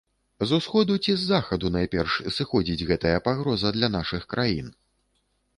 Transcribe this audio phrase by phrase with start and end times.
[0.47, 4.77] З усходу ці з захаду найперш сыходзіць гэтая пагроза для нашых краін?